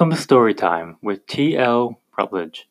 Welcome 0.00 0.16
to 0.16 0.26
Storytime 0.26 0.96
with 1.02 1.26
T.L. 1.26 2.00
Rutledge. 2.16 2.66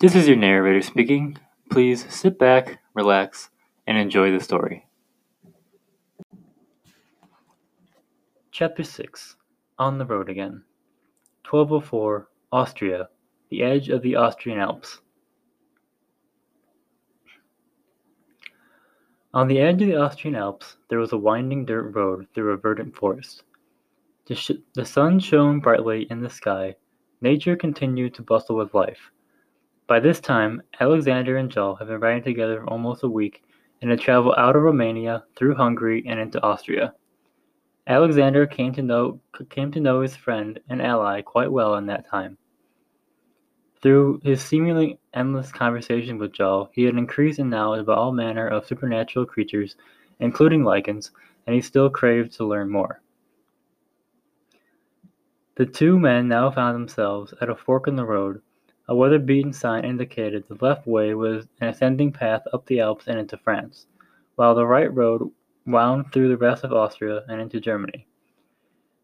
This 0.00 0.16
is 0.16 0.26
your 0.26 0.36
narrator 0.36 0.82
speaking. 0.82 1.38
Please 1.70 2.04
sit 2.12 2.36
back, 2.36 2.80
relax, 2.94 3.50
and 3.86 3.96
enjoy 3.96 4.32
the 4.32 4.42
story. 4.42 4.88
Chapter 8.50 8.82
6 8.82 9.36
On 9.78 9.98
the 9.98 10.04
Road 10.04 10.28
Again 10.28 10.64
1204, 11.48 12.28
Austria, 12.50 13.08
the 13.50 13.62
edge 13.62 13.88
of 13.88 14.02
the 14.02 14.16
Austrian 14.16 14.58
Alps. 14.58 14.98
On 19.36 19.48
the 19.48 19.60
edge 19.60 19.82
of 19.82 19.88
the 19.88 20.00
Austrian 20.00 20.34
Alps, 20.34 20.78
there 20.88 20.98
was 20.98 21.12
a 21.12 21.18
winding 21.18 21.66
dirt 21.66 21.94
road 21.94 22.26
through 22.32 22.52
a 22.52 22.56
verdant 22.56 22.96
forest. 22.96 23.42
The, 24.24 24.34
sh- 24.34 24.62
the 24.72 24.86
sun 24.86 25.20
shone 25.20 25.60
brightly 25.60 26.06
in 26.08 26.22
the 26.22 26.30
sky. 26.30 26.74
Nature 27.20 27.54
continued 27.54 28.14
to 28.14 28.22
bustle 28.22 28.56
with 28.56 28.72
life. 28.72 29.10
By 29.88 30.00
this 30.00 30.20
time, 30.20 30.62
Alexander 30.80 31.36
and 31.36 31.50
Joel 31.50 31.76
had 31.76 31.88
been 31.88 32.00
riding 32.00 32.22
together 32.22 32.62
for 32.62 32.70
almost 32.70 33.02
a 33.02 33.10
week 33.10 33.42
and 33.82 33.90
had 33.90 34.00
traveled 34.00 34.36
out 34.38 34.56
of 34.56 34.62
Romania, 34.62 35.22
through 35.36 35.54
Hungary, 35.54 36.02
and 36.06 36.18
into 36.18 36.42
Austria. 36.42 36.94
Alexander 37.88 38.46
came 38.46 38.72
to 38.72 38.80
know 38.80 39.20
came 39.50 39.70
to 39.70 39.80
know 39.80 40.00
his 40.00 40.16
friend 40.16 40.58
and 40.70 40.80
ally 40.80 41.20
quite 41.20 41.52
well 41.52 41.74
in 41.74 41.84
that 41.84 42.08
time. 42.08 42.38
Through 43.86 44.22
his 44.24 44.42
seemingly 44.42 44.98
endless 45.14 45.52
conversation 45.52 46.18
with 46.18 46.32
Joel, 46.32 46.70
he 46.72 46.82
had 46.82 46.96
increased 46.96 47.38
in 47.38 47.48
knowledge 47.48 47.82
about 47.82 47.98
all 47.98 48.10
manner 48.10 48.48
of 48.48 48.66
supernatural 48.66 49.26
creatures, 49.26 49.76
including 50.18 50.64
lycans, 50.64 51.12
and 51.46 51.54
he 51.54 51.60
still 51.60 51.88
craved 51.88 52.32
to 52.32 52.44
learn 52.44 52.68
more. 52.68 53.00
The 55.54 55.66
two 55.66 56.00
men 56.00 56.26
now 56.26 56.50
found 56.50 56.74
themselves 56.74 57.32
at 57.40 57.48
a 57.48 57.54
fork 57.54 57.86
in 57.86 57.94
the 57.94 58.04
road. 58.04 58.42
A 58.88 58.96
weather-beaten 58.96 59.52
sign 59.52 59.84
indicated 59.84 60.42
the 60.48 60.58
left 60.60 60.88
way 60.88 61.14
was 61.14 61.46
an 61.60 61.68
ascending 61.68 62.10
path 62.10 62.42
up 62.52 62.66
the 62.66 62.80
Alps 62.80 63.06
and 63.06 63.20
into 63.20 63.36
France, 63.36 63.86
while 64.34 64.56
the 64.56 64.66
right 64.66 64.92
road 64.92 65.30
wound 65.64 66.12
through 66.12 66.30
the 66.30 66.36
rest 66.36 66.64
of 66.64 66.72
Austria 66.72 67.22
and 67.28 67.40
into 67.40 67.60
Germany. 67.60 68.08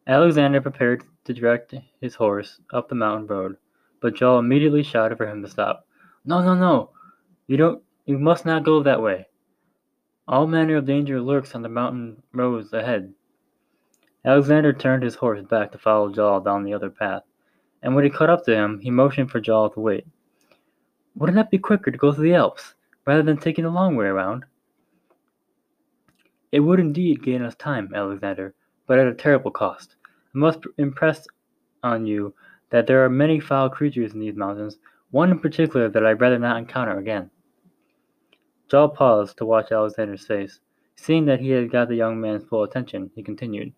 Alexander 0.09 0.61
prepared 0.61 1.05
to 1.23 1.33
direct 1.33 1.73
his 2.01 2.17
horse 2.17 2.59
up 2.73 2.89
the 2.89 2.97
mountain 2.97 3.29
road, 3.29 3.57
but 4.03 4.15
Joel 4.15 4.41
immediately 4.41 4.83
shouted 4.83 5.17
for 5.17 5.27
him 5.27 5.43
to 5.43 5.49
stop. 5.49 5.87
No, 6.25 6.43
no, 6.43 6.55
no! 6.55 6.91
You 7.47 7.57
don't 7.57 7.83
you 8.05 8.19
must 8.19 8.45
not 8.45 8.65
go 8.65 8.83
that 8.83 9.01
way. 9.01 9.27
All 10.29 10.47
manner 10.47 10.77
of 10.77 10.87
danger 10.87 11.21
lurks 11.21 11.55
on 11.55 11.63
the 11.63 11.69
mountain 11.69 12.23
roads 12.33 12.73
ahead. 12.73 13.15
Alexander 14.25 14.73
turned 14.73 15.03
his 15.03 15.15
horse 15.15 15.43
back 15.43 15.73
to 15.73 15.79
follow 15.79 16.13
Joel 16.13 16.41
down 16.41 16.65
the 16.65 16.75
other 16.75 16.91
path, 16.91 17.23
and 17.83 17.95
when 17.95 18.05
he 18.05 18.11
caught 18.11 18.31
up 18.31 18.45
to 18.45 18.55
him, 18.55 18.81
he 18.81 18.91
motioned 18.91 19.31
for 19.31 19.41
Joel 19.41 19.71
to 19.71 19.81
wait. 19.81 20.07
Wouldn't 21.17 21.37
that 21.37 21.51
be 21.51 21.59
quicker 21.59 21.91
to 21.91 21.99
go 21.99 22.13
through 22.13 22.25
the 22.25 22.35
Alps, 22.35 22.75
rather 23.07 23.23
than 23.23 23.37
taking 23.37 23.65
the 23.65 23.71
long 23.71 23.97
way 23.97 24.07
around? 24.07 24.45
It 26.53 26.61
would 26.61 26.81
indeed 26.81 27.23
gain 27.23 27.43
us 27.43 27.55
time, 27.57 27.93
Alexander, 27.95 28.55
but 28.87 28.99
at 28.99 29.09
a 29.09 29.15
terrible 29.15 29.51
cost. 29.51 29.97
I 30.35 30.39
must 30.39 30.61
impress 30.79 31.27
on 31.83 32.07
you 32.07 32.35
that 32.73 32.87
there 32.87 33.05
are 33.05 33.11
many 33.11 33.39
foul 33.39 33.69
creatures 33.69 34.15
in 34.15 34.21
these 34.21 34.35
mountains, 34.35 34.79
one 35.11 35.31
in 35.31 35.39
particular 35.39 35.91
that 35.91 36.07
I'd 36.07 36.21
rather 36.23 36.39
not 36.39 36.57
encounter 36.57 36.99
again. 36.99 37.31
Joel 38.71 38.89
paused 38.89 39.37
to 39.37 39.45
watch 39.45 39.71
Alexander's 39.71 40.27
face. 40.27 40.59
Seeing 40.97 41.27
that 41.27 41.41
he 41.41 41.51
had 41.51 41.71
got 41.71 41.89
the 41.89 41.97
young 41.97 42.19
man's 42.19 42.45
full 42.45 42.63
attention, 42.63 43.11
he 43.15 43.23
continued. 43.23 43.75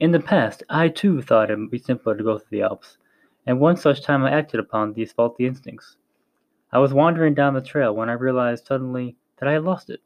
In 0.00 0.10
the 0.10 0.18
past, 0.18 0.64
I 0.68 0.88
too 0.88 1.22
thought 1.22 1.50
it 1.50 1.56
would 1.56 1.70
be 1.70 1.78
simpler 1.78 2.16
to 2.16 2.24
go 2.24 2.38
through 2.38 2.48
the 2.50 2.62
Alps, 2.62 2.98
and 3.46 3.60
one 3.60 3.76
such 3.76 4.02
time 4.02 4.24
I 4.24 4.32
acted 4.32 4.58
upon 4.58 4.92
these 4.92 5.12
faulty 5.12 5.46
instincts. 5.46 5.96
I 6.72 6.80
was 6.80 6.92
wandering 6.92 7.34
down 7.34 7.54
the 7.54 7.60
trail 7.60 7.94
when 7.94 8.10
I 8.10 8.14
realized 8.14 8.66
suddenly 8.66 9.16
that 9.38 9.48
I 9.48 9.52
had 9.52 9.62
lost 9.62 9.90
it. 9.90 10.00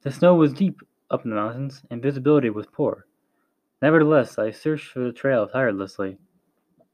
The 0.00 0.10
snow 0.10 0.34
was 0.34 0.54
deep 0.54 0.80
up 1.10 1.24
in 1.24 1.30
the 1.30 1.36
mountains, 1.36 1.82
and 1.90 2.02
visibility 2.02 2.48
was 2.48 2.66
poor. 2.66 3.06
Nevertheless, 3.82 4.38
I 4.38 4.50
searched 4.50 4.86
for 4.88 5.00
the 5.00 5.12
trail 5.12 5.46
tirelessly, 5.46 6.16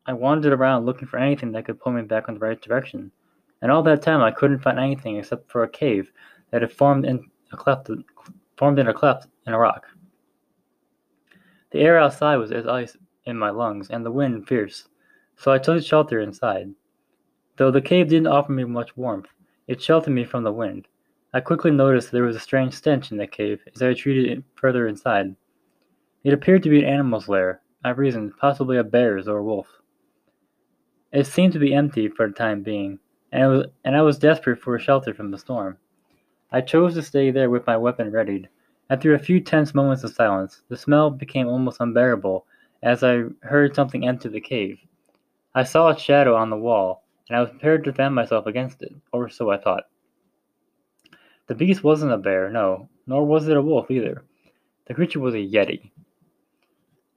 I 0.05 0.13
wandered 0.13 0.53
around 0.53 0.85
looking 0.85 1.07
for 1.07 1.19
anything 1.19 1.53
that 1.53 1.65
could 1.65 1.79
pull 1.79 1.93
me 1.93 2.03
back 2.03 2.29
in 2.29 2.35
the 2.35 2.41
right 2.41 2.61
direction, 2.61 3.13
and 3.61 3.71
all 3.71 3.85
that 3.85 4.03
time 4.03 4.21
I 4.21 4.33
couldn't 4.33 4.59
find 4.59 4.79
anything 4.79 5.17
except 5.17 5.51
for 5.51 5.63
a 5.63 5.69
cave 5.69 6.11
that 6.51 6.63
had 6.63 6.73
formed 6.73 7.07
in 7.07 7.25
a 7.53 7.57
cleft, 7.57 7.89
formed 8.57 8.79
in 8.81 8.89
a 8.89 8.95
cleft 8.95 9.29
in 9.47 9.53
a 9.53 9.59
rock. 9.59 9.87
The 11.71 11.81
air 11.81 11.99
outside 11.99 12.37
was 12.37 12.51
as 12.51 12.67
ice 12.67 12.97
in 13.27 13.39
my 13.39 13.51
lungs, 13.51 13.91
and 13.91 14.05
the 14.05 14.11
wind 14.11 14.49
fierce, 14.49 14.89
so 15.37 15.53
I 15.53 15.59
took 15.59 15.83
shelter 15.85 16.21
inside. 16.21 16.75
Though 17.57 17.71
the 17.71 17.81
cave 17.81 18.09
didn't 18.09 18.27
offer 18.27 18.51
me 18.51 18.65
much 18.65 18.97
warmth, 18.97 19.29
it 19.69 19.81
sheltered 19.81 20.15
me 20.15 20.25
from 20.25 20.43
the 20.43 20.53
wind. 20.53 20.89
I 21.33 21.41
quickly 21.41 21.71
noticed 21.71 22.11
there 22.11 22.25
was 22.25 22.37
a 22.37 22.41
strange 22.41 22.75
stench 22.75 23.13
in 23.13 23.19
the 23.19 23.27
cave 23.29 23.63
as 23.73 23.81
I 23.81 23.87
retreated 23.87 24.43
further 24.57 24.89
inside. 24.89 25.37
It 26.25 26.33
appeared 26.33 26.65
to 26.65 26.71
be 26.71 26.81
an 26.81 26.89
animal's 26.89 27.29
lair, 27.29 27.63
I 27.85 27.91
reasoned, 27.91 28.37
possibly 28.39 28.79
a 28.79 28.85
bear's 28.85 29.29
or 29.29 29.39
a 29.39 29.45
wolf. 29.45 29.69
It 31.13 31.27
seemed 31.27 31.53
to 31.53 31.59
be 31.59 31.75
empty 31.75 32.09
for 32.09 32.27
the 32.27 32.33
time 32.33 32.63
being, 32.63 32.99
and, 33.33 33.51
was, 33.51 33.67
and 33.85 33.95
I 33.95 34.01
was 34.01 34.19
desperate 34.19 34.59
for 34.59 34.79
shelter 34.79 35.13
from 35.13 35.31
the 35.31 35.37
storm. 35.37 35.77
I 36.51 36.63
chose 36.63 36.95
to 36.95 37.03
stay 37.03 37.31
there 37.31 37.51
with 37.51 37.67
my 37.67 37.77
weapon 37.77 38.11
readied. 38.11 38.49
After 38.89 39.13
a 39.13 39.19
few 39.19 39.39
tense 39.39 39.75
moments 39.75 40.05
of 40.05 40.15
silence, 40.15 40.63
the 40.71 40.77
smell 40.77 41.11
became 41.11 41.49
almost 41.49 41.81
unbearable 41.81 42.47
as 42.83 43.05
I 43.05 43.25
heard 43.43 43.75
something 43.75 44.09
enter 44.09 44.31
the 44.31 44.41
cave. 44.41 44.79
I 45.55 45.65
saw 45.65 45.91
a 45.91 45.99
shadow 45.99 46.35
on 46.35 46.49
the 46.49 46.57
wall, 46.57 47.05
and 47.29 47.37
I 47.37 47.41
was 47.41 47.51
prepared 47.51 47.85
to 47.85 47.91
defend 47.91 48.15
myself 48.15 48.47
against 48.47 48.81
it, 48.81 48.95
or 49.13 49.29
so 49.29 49.51
I 49.51 49.59
thought. 49.59 49.85
The 51.47 51.55
beast 51.55 51.85
wasn't 51.85 52.13
a 52.13 52.17
bear, 52.17 52.49
no, 52.49 52.89
nor 53.07 53.27
was 53.27 53.49
it 53.49 53.57
a 53.59 53.61
wolf 53.61 53.91
either. 53.91 54.25
The 54.87 54.95
creature 54.95 55.21
was 55.21 55.35
a 55.35 55.47
yeti. 55.47 55.91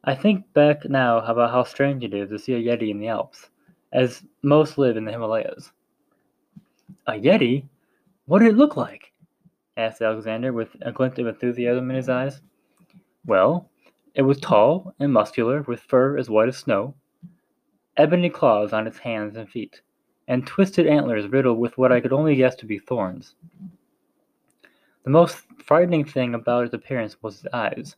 I 0.03 0.16
think 0.16 0.51
back 0.51 0.83
now 0.83 1.19
about 1.19 1.51
how 1.51 1.63
strange 1.63 2.03
it 2.03 2.13
is 2.13 2.29
to 2.31 2.39
see 2.39 2.56
a 2.56 2.62
yeti 2.62 2.91
in 2.91 3.00
the 3.00 3.07
Alps 3.07 3.50
as 3.95 4.23
most 4.44 4.78
live 4.78 4.97
in 4.97 5.06
the 5.06 5.11
Himalayas. 5.11 5.72
A 7.07 7.13
Yeti? 7.13 7.63
What 8.25 8.39
did 8.39 8.50
it 8.50 8.57
look 8.57 8.75
like? 8.75 9.13
asked 9.78 10.01
Alexander 10.01 10.51
with 10.51 10.69
a 10.81 10.91
glint 10.91 11.17
of 11.17 11.28
enthusiasm 11.28 11.89
in 11.89 11.95
his 11.95 12.09
eyes. 12.09 12.41
Well, 13.25 13.69
it 14.13 14.23
was 14.23 14.39
tall 14.39 14.94
and 15.00 15.13
muscular, 15.13 15.61
with 15.61 15.79
fur 15.79 16.17
as 16.17 16.29
white 16.29 16.50
as 16.50 16.57
snow, 16.57 16.94
ebony 17.95 18.29
claws 18.29 18.73
on 18.73 18.85
its 18.85 18.97
hands 18.97 19.38
and 19.38 19.50
feet, 19.50 19.81
and 20.27 20.45
twisted 20.45 20.88
antlers 20.88 21.27
riddled 21.27 21.57
with 21.57 21.77
what 21.77 21.94
I 21.94 22.01
could 22.01 22.13
only 22.13 22.35
guess 22.35 22.56
to 22.56 22.66
be 22.66 22.79
thorns. 22.79 23.35
The 25.06 25.09
most 25.09 25.38
frightening 25.63 26.03
thing 26.03 26.33
about 26.33 26.66
its 26.66 26.73
appearance 26.73 27.22
was 27.23 27.45
its 27.45 27.53
eyes. 27.53 27.95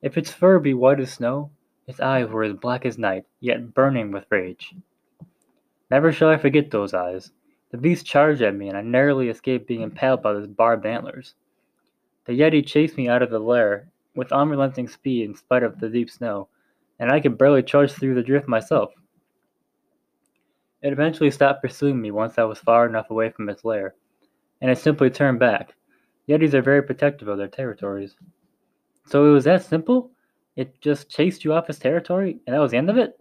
If 0.00 0.16
its 0.16 0.32
fur 0.32 0.58
be 0.58 0.72
white 0.72 1.00
as 1.00 1.12
snow, 1.12 1.50
its 1.86 2.00
eyes 2.00 2.28
were 2.28 2.44
as 2.44 2.54
black 2.54 2.86
as 2.86 2.96
night, 2.96 3.24
yet 3.40 3.74
burning 3.74 4.10
with 4.10 4.24
rage. 4.30 4.74
Never 5.94 6.10
shall 6.10 6.28
I 6.28 6.38
forget 6.38 6.72
those 6.72 6.92
eyes. 6.92 7.30
The 7.70 7.78
beast 7.78 8.04
charged 8.04 8.42
at 8.42 8.56
me, 8.56 8.68
and 8.68 8.76
I 8.76 8.80
narrowly 8.80 9.28
escaped 9.28 9.68
being 9.68 9.82
impaled 9.82 10.22
by 10.22 10.32
those 10.32 10.48
barbed 10.48 10.86
antlers. 10.86 11.36
The 12.24 12.32
Yeti 12.32 12.66
chased 12.66 12.96
me 12.96 13.08
out 13.08 13.22
of 13.22 13.30
the 13.30 13.38
lair 13.38 13.92
with 14.16 14.32
unrelenting 14.32 14.88
speed 14.88 15.24
in 15.24 15.36
spite 15.36 15.62
of 15.62 15.78
the 15.78 15.88
deep 15.88 16.10
snow, 16.10 16.48
and 16.98 17.12
I 17.12 17.20
could 17.20 17.38
barely 17.38 17.62
charge 17.62 17.92
through 17.92 18.16
the 18.16 18.24
drift 18.24 18.48
myself. 18.48 18.92
It 20.82 20.92
eventually 20.92 21.30
stopped 21.30 21.62
pursuing 21.62 22.00
me 22.00 22.10
once 22.10 22.38
I 22.38 22.42
was 22.42 22.58
far 22.58 22.88
enough 22.88 23.10
away 23.10 23.30
from 23.30 23.48
its 23.48 23.64
lair, 23.64 23.94
and 24.60 24.72
it 24.72 24.78
simply 24.78 25.10
turned 25.10 25.38
back. 25.38 25.76
Yetis 26.28 26.54
are 26.54 26.60
very 26.60 26.82
protective 26.82 27.28
of 27.28 27.38
their 27.38 27.46
territories. 27.46 28.16
So 29.06 29.26
it 29.26 29.32
was 29.32 29.44
that 29.44 29.62
simple? 29.62 30.10
It 30.56 30.80
just 30.80 31.08
chased 31.08 31.44
you 31.44 31.52
off 31.52 31.70
its 31.70 31.78
territory, 31.78 32.40
and 32.48 32.56
that 32.56 32.60
was 32.60 32.72
the 32.72 32.78
end 32.78 32.90
of 32.90 32.98
it? 32.98 33.16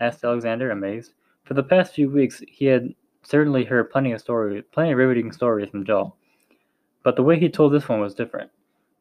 asked 0.00 0.24
Alexander, 0.24 0.72
amazed. 0.72 1.12
For 1.50 1.54
the 1.54 1.64
past 1.64 1.94
few 1.94 2.08
weeks, 2.08 2.44
he 2.46 2.66
had 2.66 2.94
certainly 3.24 3.64
heard 3.64 3.90
plenty 3.90 4.12
of 4.12 4.20
stories, 4.20 4.62
plenty 4.70 4.92
of 4.92 4.98
riveting 4.98 5.32
stories 5.32 5.68
from 5.68 5.84
Joel, 5.84 6.16
but 7.02 7.16
the 7.16 7.24
way 7.24 7.40
he 7.40 7.48
told 7.48 7.72
this 7.72 7.88
one 7.88 7.98
was 7.98 8.14
different. 8.14 8.52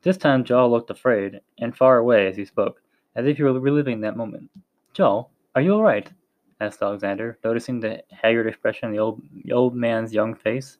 This 0.01 0.17
time, 0.17 0.43
Joel 0.43 0.71
looked 0.71 0.89
afraid 0.89 1.41
and 1.59 1.77
far 1.77 1.99
away 1.99 2.25
as 2.25 2.35
he 2.35 2.45
spoke, 2.45 2.81
as 3.15 3.27
if 3.27 3.37
he 3.37 3.43
were 3.43 3.59
reliving 3.59 4.01
that 4.01 4.17
moment. 4.17 4.49
Joel, 4.95 5.29
are 5.53 5.61
you 5.61 5.75
all 5.75 5.83
right? 5.83 6.11
asked 6.59 6.81
Alexander, 6.81 7.37
noticing 7.43 7.79
the 7.79 8.01
haggard 8.09 8.47
expression 8.47 8.87
in 8.87 8.93
the 8.93 8.99
old, 8.99 9.21
the 9.43 9.51
old 9.51 9.75
man's 9.75 10.11
young 10.11 10.33
face. 10.33 10.79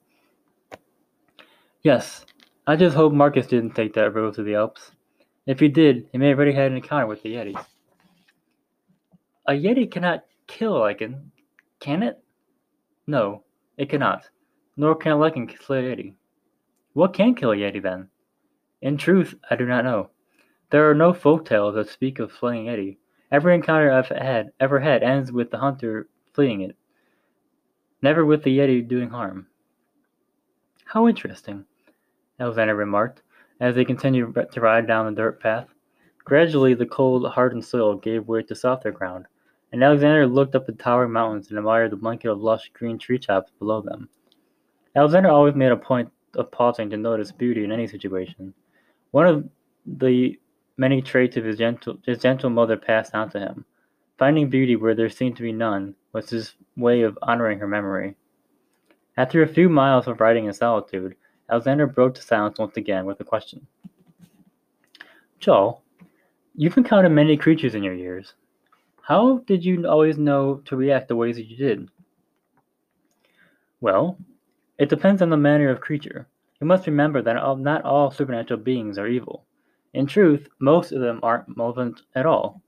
Yes, 1.82 2.26
I 2.66 2.74
just 2.74 2.96
hope 2.96 3.12
Marcus 3.12 3.46
didn't 3.46 3.76
take 3.76 3.94
that 3.94 4.12
road 4.12 4.34
to 4.34 4.42
the 4.42 4.56
Alps. 4.56 4.90
If 5.46 5.60
he 5.60 5.68
did, 5.68 6.08
he 6.10 6.18
may 6.18 6.30
have 6.30 6.38
already 6.38 6.52
had 6.52 6.72
an 6.72 6.78
encounter 6.78 7.06
with 7.06 7.22
the 7.22 7.34
Yeti. 7.36 7.64
A 9.46 9.52
Yeti 9.52 9.88
cannot 9.88 10.24
kill 10.48 10.76
a 10.76 10.80
lycan, 10.80 11.30
can 11.80 12.02
it? 12.02 12.22
No, 13.06 13.42
it 13.76 13.88
cannot, 13.88 14.28
nor 14.76 14.94
can 14.94 15.12
lycan 15.12 15.48
kill 15.48 15.76
Yeti. 15.76 16.14
What 16.92 17.14
can 17.14 17.34
kill 17.34 17.52
a 17.52 17.56
Yeti 17.56 17.82
then? 17.82 18.08
In 18.82 18.96
truth, 18.96 19.34
I 19.50 19.56
do 19.56 19.66
not 19.66 19.84
know. 19.84 20.10
There 20.70 20.88
are 20.88 20.94
no 20.94 21.12
folk 21.12 21.44
tales 21.44 21.74
that 21.74 21.88
speak 21.88 22.18
of 22.18 22.32
slaying 22.32 22.66
Yeti. 22.66 22.98
Every 23.32 23.54
encounter 23.54 23.90
I've 23.90 24.08
had 24.08 24.52
ever 24.60 24.80
had 24.80 25.02
ends 25.02 25.32
with 25.32 25.50
the 25.50 25.58
hunter 25.58 26.08
fleeing 26.32 26.60
it, 26.62 26.76
never 28.02 28.24
with 28.24 28.42
the 28.42 28.58
Yeti 28.58 28.86
doing 28.86 29.10
harm. 29.10 29.46
How 30.84 31.08
interesting, 31.08 31.64
Alexander 32.38 32.74
remarked 32.74 33.22
as 33.60 33.74
they 33.74 33.84
continued 33.84 34.34
to 34.52 34.60
ride 34.60 34.86
down 34.86 35.06
the 35.06 35.20
dirt 35.20 35.40
path. 35.40 35.68
Gradually, 36.24 36.74
the 36.74 36.86
cold, 36.86 37.26
hardened 37.30 37.64
soil 37.64 37.96
gave 37.96 38.26
way 38.26 38.42
to 38.42 38.54
softer 38.54 38.90
ground, 38.90 39.26
and 39.72 39.82
Alexander 39.82 40.26
looked 40.26 40.54
up 40.54 40.66
the 40.66 40.72
towering 40.72 41.12
mountains 41.12 41.48
and 41.48 41.58
admired 41.58 41.92
the 41.92 41.96
blanket 41.96 42.30
of 42.30 42.40
lush 42.40 42.70
green 42.72 42.98
tree 42.98 43.18
tops 43.18 43.52
below 43.58 43.80
them. 43.80 44.08
Alexander 44.96 45.28
always 45.28 45.54
made 45.54 45.72
a 45.72 45.76
point 45.76 46.10
of 46.34 46.50
pausing 46.50 46.90
to 46.90 46.96
notice 46.96 47.32
beauty 47.32 47.64
in 47.64 47.72
any 47.72 47.86
situation. 47.86 48.52
One 49.12 49.26
of 49.26 49.48
the 49.86 50.38
many 50.76 51.02
traits 51.02 51.36
of 51.36 51.44
his 51.44 51.58
gentle, 51.58 51.98
his 52.06 52.18
gentle 52.18 52.50
mother 52.50 52.76
passed 52.76 53.14
on 53.14 53.30
to 53.30 53.38
him. 53.38 53.64
Finding 54.18 54.50
beauty 54.50 54.76
where 54.76 54.94
there 54.94 55.08
seemed 55.08 55.36
to 55.36 55.42
be 55.42 55.52
none 55.52 55.94
was 56.12 56.30
his 56.30 56.54
way 56.76 57.02
of 57.02 57.18
honoring 57.22 57.58
her 57.58 57.68
memory. 57.68 58.16
After 59.16 59.42
a 59.42 59.48
few 59.48 59.68
miles 59.68 60.06
of 60.06 60.20
riding 60.20 60.46
in 60.46 60.52
solitude, 60.52 61.16
Alexander 61.50 61.86
broke 61.86 62.14
the 62.14 62.22
silence 62.22 62.58
once 62.58 62.76
again 62.76 63.06
with 63.06 63.20
a 63.20 63.24
question. 63.24 63.66
Joel, 65.38 65.82
you've 66.54 66.76
encountered 66.76 67.10
many 67.10 67.36
creatures 67.36 67.74
in 67.74 67.82
your 67.82 67.94
years. 67.94 68.34
How 69.02 69.38
did 69.38 69.64
you 69.64 69.86
always 69.86 70.18
know 70.18 70.62
to 70.66 70.76
react 70.76 71.08
the 71.08 71.16
ways 71.16 71.36
that 71.36 71.46
you 71.46 71.56
did? 71.56 71.88
Well, 73.80 74.18
it 74.78 74.88
depends 74.88 75.22
on 75.22 75.30
the 75.30 75.36
manner 75.36 75.70
of 75.70 75.80
creature. 75.80 76.28
You 76.60 76.66
must 76.66 76.86
remember 76.86 77.22
that 77.22 77.58
not 77.58 77.82
all 77.82 78.10
supernatural 78.10 78.60
beings 78.60 78.98
are 78.98 79.08
evil. 79.08 79.46
In 79.94 80.06
truth, 80.06 80.48
most 80.60 80.92
of 80.92 81.00
them 81.00 81.18
aren't 81.22 81.56
malevolent 81.56 82.02
at 82.14 82.26
all. 82.26 82.62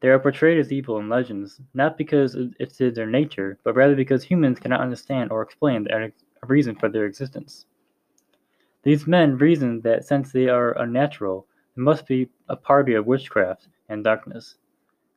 They 0.00 0.08
are 0.08 0.18
portrayed 0.18 0.58
as 0.58 0.72
evil 0.72 0.98
in 0.98 1.08
legends, 1.08 1.60
not 1.72 1.96
because 1.96 2.36
it's 2.58 2.76
their 2.76 3.06
nature, 3.06 3.58
but 3.64 3.74
rather 3.74 3.96
because 3.96 4.24
humans 4.24 4.58
cannot 4.58 4.82
understand 4.82 5.30
or 5.30 5.40
explain 5.40 5.84
the 5.84 6.12
reason 6.42 6.74
for 6.76 6.90
their 6.90 7.06
existence. 7.06 7.64
These 8.82 9.06
men 9.06 9.38
reason 9.38 9.80
that 9.80 10.04
since 10.04 10.32
they 10.32 10.48
are 10.48 10.78
unnatural, 10.78 11.46
they 11.74 11.82
must 11.82 12.06
be 12.06 12.28
a 12.48 12.56
party 12.56 12.94
of 12.94 13.06
witchcraft 13.06 13.68
and 13.88 14.04
darkness. 14.04 14.56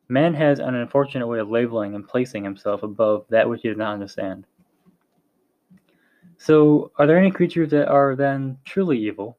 Man 0.10 0.34
has 0.34 0.60
an 0.60 0.74
unfortunate 0.74 1.28
way 1.28 1.40
of 1.40 1.52
labeling 1.52 1.94
and 1.94 2.08
placing 2.08 2.44
himself 2.44 2.82
above 2.82 3.26
that 3.30 3.48
which 3.48 3.62
he 3.62 3.70
does 3.70 3.78
not 3.78 3.94
understand. 3.94 4.46
So, 6.38 6.92
are 6.98 7.06
there 7.06 7.20
any 7.20 7.30
creatures 7.30 7.70
that 7.70 7.90
are 7.90 8.16
then 8.16 8.58
truly 8.66 8.98
evil? 8.98 9.38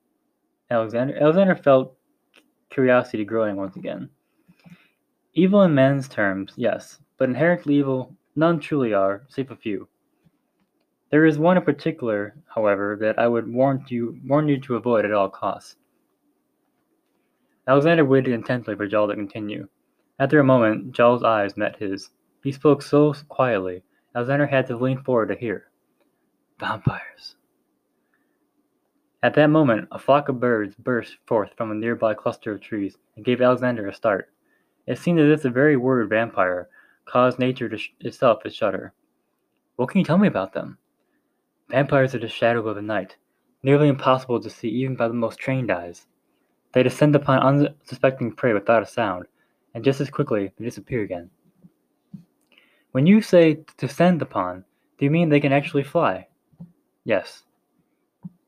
Alexander 0.70 1.16
Alexander 1.20 1.56
felt 1.56 1.96
curiosity 2.68 3.24
growing 3.24 3.56
once 3.56 3.74
again. 3.74 4.08
Evil 5.34 5.62
in 5.62 5.74
men's 5.74 6.08
terms, 6.08 6.52
yes, 6.56 7.00
but 7.18 7.28
inherently 7.28 7.74
evil, 7.74 8.14
none 8.36 8.60
truly 8.60 8.92
are, 8.92 9.24
save 9.28 9.50
a 9.50 9.56
few. 9.56 9.88
There 11.10 11.26
is 11.26 11.38
one 11.38 11.56
in 11.56 11.64
particular, 11.64 12.36
however, 12.46 12.96
that 13.00 13.18
I 13.18 13.26
would 13.26 13.52
warn 13.52 13.84
you, 13.88 14.20
warn 14.24 14.46
you 14.46 14.60
to 14.60 14.76
avoid 14.76 15.04
at 15.04 15.12
all 15.12 15.28
costs. 15.28 15.76
Alexander 17.66 18.04
waited 18.04 18.32
intently 18.32 18.76
for 18.76 18.86
Joel 18.86 19.08
to 19.08 19.14
continue. 19.14 19.66
After 20.20 20.38
a 20.38 20.44
moment, 20.44 20.92
Joel's 20.92 21.22
eyes 21.22 21.56
met 21.56 21.76
his. 21.76 22.10
He 22.44 22.52
spoke 22.52 22.82
so 22.82 23.14
quietly, 23.30 23.82
Alexander 24.14 24.46
had 24.48 24.66
to 24.66 24.76
lean 24.76 25.02
forward 25.02 25.28
to 25.28 25.34
hear. 25.34 25.70
Vampires. 26.58 27.36
At 29.22 29.32
that 29.34 29.46
moment, 29.46 29.88
a 29.90 29.98
flock 29.98 30.28
of 30.28 30.38
birds 30.38 30.74
burst 30.74 31.16
forth 31.26 31.52
from 31.56 31.70
a 31.70 31.74
nearby 31.74 32.12
cluster 32.12 32.52
of 32.52 32.60
trees 32.60 32.98
and 33.16 33.24
gave 33.24 33.40
Alexander 33.40 33.88
a 33.88 33.94
start. 33.94 34.28
It 34.86 34.98
seemed 34.98 35.20
as 35.20 35.30
if 35.30 35.42
the 35.42 35.48
very 35.48 35.78
word 35.78 36.10
vampire 36.10 36.68
caused 37.06 37.38
nature 37.38 37.70
to 37.70 37.78
sh- 37.78 37.92
itself 38.00 38.42
to 38.42 38.50
shudder. 38.50 38.92
What 39.76 39.88
can 39.88 40.00
you 40.00 40.04
tell 40.04 40.18
me 40.18 40.28
about 40.28 40.52
them? 40.52 40.76
Vampires 41.70 42.14
are 42.14 42.18
the 42.18 42.28
shadow 42.28 42.68
of 42.68 42.76
the 42.76 42.82
night, 42.82 43.16
nearly 43.62 43.88
impossible 43.88 44.38
to 44.40 44.50
see 44.50 44.68
even 44.68 44.96
by 44.96 45.08
the 45.08 45.14
most 45.14 45.38
trained 45.38 45.70
eyes. 45.70 46.06
They 46.74 46.82
descend 46.82 47.16
upon 47.16 47.38
unsuspecting 47.38 48.32
prey 48.32 48.52
without 48.52 48.82
a 48.82 48.86
sound, 48.86 49.24
and 49.74 49.84
just 49.84 50.00
as 50.00 50.10
quickly 50.10 50.52
they 50.56 50.64
disappear 50.64 51.02
again. 51.02 51.30
When 52.92 53.06
you 53.06 53.22
say 53.22 53.64
descend 53.76 54.20
upon, 54.22 54.64
do 54.98 55.04
you 55.04 55.10
mean 55.10 55.28
they 55.28 55.40
can 55.40 55.52
actually 55.52 55.84
fly? 55.84 56.26
Yes. 57.04 57.44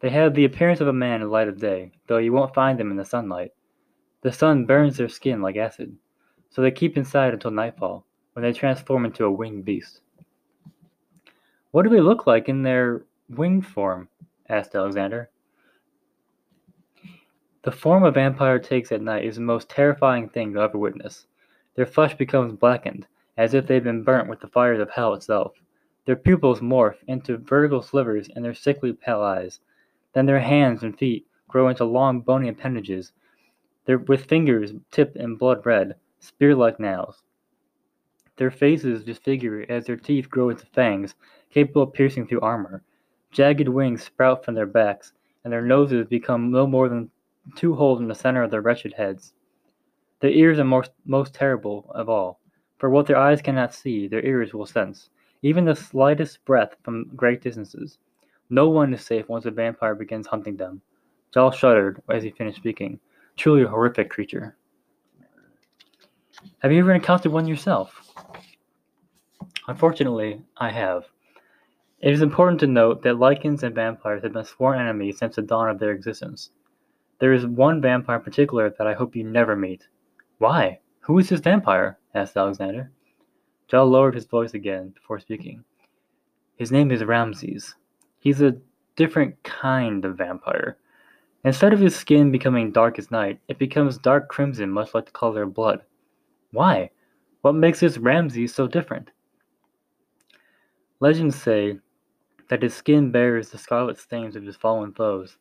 They 0.00 0.10
have 0.10 0.34
the 0.34 0.44
appearance 0.44 0.80
of 0.80 0.88
a 0.88 0.92
man 0.92 1.22
in 1.22 1.28
the 1.28 1.32
light 1.32 1.48
of 1.48 1.60
day, 1.60 1.92
though 2.08 2.18
you 2.18 2.32
won't 2.32 2.54
find 2.54 2.78
them 2.78 2.90
in 2.90 2.96
the 2.96 3.04
sunlight. 3.04 3.52
The 4.22 4.32
sun 4.32 4.66
burns 4.66 4.96
their 4.96 5.08
skin 5.08 5.40
like 5.42 5.56
acid 5.56 5.96
so 6.52 6.60
they 6.60 6.70
keep 6.70 6.96
inside 6.96 7.32
until 7.32 7.50
nightfall, 7.50 8.04
when 8.34 8.42
they 8.42 8.52
transform 8.52 9.06
into 9.06 9.24
a 9.24 9.30
winged 9.30 9.64
beast. 9.64 10.00
What 11.70 11.82
do 11.84 11.88
they 11.88 12.00
look 12.00 12.26
like 12.26 12.48
in 12.48 12.62
their 12.62 13.04
winged 13.30 13.66
form? 13.66 14.08
asked 14.50 14.74
Alexander. 14.74 15.30
The 17.64 17.70
form 17.70 18.02
a 18.02 18.10
vampire 18.10 18.58
takes 18.58 18.90
at 18.90 19.02
night 19.02 19.24
is 19.24 19.36
the 19.36 19.42
most 19.42 19.68
terrifying 19.68 20.28
thing 20.28 20.50
you'll 20.50 20.62
ever 20.62 20.78
witness. 20.78 21.26
Their 21.76 21.86
flesh 21.86 22.16
becomes 22.16 22.54
blackened, 22.54 23.06
as 23.36 23.54
if 23.54 23.68
they'd 23.68 23.84
been 23.84 24.02
burnt 24.02 24.28
with 24.28 24.40
the 24.40 24.48
fires 24.48 24.80
of 24.80 24.90
hell 24.90 25.14
itself. 25.14 25.52
Their 26.04 26.16
pupils 26.16 26.60
morph 26.60 26.96
into 27.06 27.36
vertical 27.36 27.80
slivers 27.80 28.28
in 28.34 28.42
their 28.42 28.52
sickly 28.52 28.92
pale 28.92 29.20
eyes. 29.20 29.60
Then 30.12 30.26
their 30.26 30.40
hands 30.40 30.82
and 30.82 30.98
feet 30.98 31.28
grow 31.46 31.68
into 31.68 31.84
long 31.84 32.20
bony 32.20 32.48
appendages, 32.48 33.12
their, 33.84 33.98
with 33.98 34.24
fingers 34.24 34.72
tipped 34.90 35.16
in 35.16 35.36
blood 35.36 35.64
red 35.64 35.94
spear-like 36.18 36.80
nails. 36.80 37.22
Their 38.38 38.50
faces 38.50 39.04
disfigure 39.04 39.64
as 39.68 39.86
their 39.86 39.96
teeth 39.96 40.28
grow 40.28 40.48
into 40.48 40.66
fangs, 40.66 41.14
capable 41.50 41.82
of 41.82 41.92
piercing 41.92 42.26
through 42.26 42.40
armor. 42.40 42.82
Jagged 43.30 43.68
wings 43.68 44.02
sprout 44.02 44.44
from 44.44 44.56
their 44.56 44.66
backs, 44.66 45.12
and 45.44 45.52
their 45.52 45.62
noses 45.62 46.06
become 46.06 46.50
no 46.50 46.66
more 46.66 46.88
than 46.88 47.08
two 47.56 47.74
holes 47.74 48.00
in 48.00 48.08
the 48.08 48.14
center 48.14 48.42
of 48.42 48.50
their 48.50 48.60
wretched 48.60 48.94
heads. 48.94 49.32
Their 50.20 50.30
ears 50.30 50.58
are 50.58 50.64
most, 50.64 50.92
most 51.04 51.34
terrible 51.34 51.90
of 51.94 52.08
all, 52.08 52.40
for 52.78 52.90
what 52.90 53.06
their 53.06 53.16
eyes 53.16 53.42
cannot 53.42 53.74
see, 53.74 54.06
their 54.08 54.24
ears 54.24 54.54
will 54.54 54.66
sense, 54.66 55.10
even 55.42 55.64
the 55.64 55.74
slightest 55.74 56.44
breath 56.44 56.76
from 56.82 57.10
great 57.16 57.42
distances. 57.42 57.98
No 58.50 58.68
one 58.68 58.94
is 58.94 59.04
safe 59.04 59.28
once 59.28 59.46
a 59.46 59.50
vampire 59.50 59.94
begins 59.94 60.26
hunting 60.26 60.56
them. 60.56 60.82
Joel 61.32 61.50
shuddered 61.50 62.02
as 62.10 62.22
he 62.22 62.30
finished 62.30 62.58
speaking. 62.58 63.00
Truly 63.36 63.62
a 63.62 63.68
horrific 63.68 64.10
creature. 64.10 64.56
Have 66.58 66.72
you 66.72 66.80
ever 66.80 66.92
encountered 66.92 67.32
one 67.32 67.46
yourself? 67.46 68.12
Unfortunately, 69.68 70.42
I 70.56 70.70
have. 70.70 71.04
It 72.00 72.12
is 72.12 72.20
important 72.20 72.60
to 72.60 72.66
note 72.66 73.02
that 73.02 73.14
lycans 73.14 73.62
and 73.62 73.74
vampires 73.74 74.22
have 74.22 74.32
been 74.32 74.44
sworn 74.44 74.80
enemies 74.80 75.18
since 75.18 75.36
the 75.36 75.42
dawn 75.42 75.70
of 75.70 75.78
their 75.78 75.92
existence. 75.92 76.50
There 77.22 77.32
is 77.32 77.46
one 77.46 77.80
vampire 77.80 78.16
in 78.16 78.22
particular 78.24 78.70
that 78.70 78.86
I 78.88 78.94
hope 78.94 79.14
you 79.14 79.22
never 79.22 79.54
meet. 79.54 79.86
Why? 80.38 80.80
Who 81.02 81.20
is 81.20 81.28
this 81.28 81.38
vampire? 81.38 81.96
asked 82.16 82.36
Alexander. 82.36 82.90
Joel 83.68 83.90
lowered 83.90 84.16
his 84.16 84.24
voice 84.24 84.54
again 84.54 84.88
before 84.88 85.20
speaking. 85.20 85.62
His 86.56 86.72
name 86.72 86.90
is 86.90 87.04
Ramses. 87.04 87.76
He's 88.18 88.42
a 88.42 88.56
different 88.96 89.40
kind 89.44 90.04
of 90.04 90.18
vampire. 90.18 90.78
Instead 91.44 91.72
of 91.72 91.78
his 91.78 91.94
skin 91.94 92.32
becoming 92.32 92.72
dark 92.72 92.98
as 92.98 93.12
night, 93.12 93.38
it 93.46 93.56
becomes 93.56 93.98
dark 93.98 94.28
crimson, 94.28 94.68
much 94.68 94.92
like 94.92 95.06
the 95.06 95.12
color 95.12 95.42
of 95.42 95.54
blood. 95.54 95.82
Why? 96.50 96.90
What 97.42 97.52
makes 97.52 97.78
this 97.78 97.98
Ramses 97.98 98.52
so 98.52 98.66
different? 98.66 99.12
Legends 100.98 101.40
say 101.40 101.78
that 102.48 102.64
his 102.64 102.74
skin 102.74 103.12
bears 103.12 103.50
the 103.50 103.58
scarlet 103.58 103.96
stains 103.96 104.34
of 104.34 104.42
his 104.42 104.56
fallen 104.56 104.92
foes. 104.92 105.38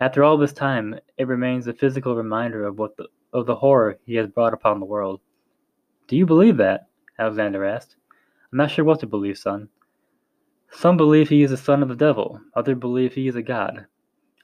After 0.00 0.22
all 0.22 0.38
this 0.38 0.52
time, 0.52 0.98
it 1.16 1.26
remains 1.26 1.66
a 1.66 1.72
physical 1.72 2.14
reminder 2.14 2.64
of 2.64 2.78
what 2.78 2.96
the, 2.96 3.08
of 3.32 3.46
the 3.46 3.56
horror 3.56 3.98
he 4.04 4.14
has 4.14 4.28
brought 4.28 4.54
upon 4.54 4.78
the 4.78 4.86
world. 4.86 5.20
Do 6.06 6.16
you 6.16 6.24
believe 6.24 6.56
that? 6.58 6.88
Alexander 7.18 7.64
asked. 7.64 7.96
I'm 8.52 8.58
not 8.58 8.70
sure 8.70 8.84
what 8.84 9.00
to 9.00 9.06
believe, 9.06 9.38
son. 9.38 9.68
Some 10.70 10.96
believe 10.96 11.28
he 11.28 11.42
is 11.42 11.50
the 11.50 11.56
son 11.56 11.82
of 11.82 11.88
the 11.88 11.96
devil, 11.96 12.40
others 12.54 12.78
believe 12.78 13.14
he 13.14 13.26
is 13.26 13.34
a 13.34 13.42
god. 13.42 13.86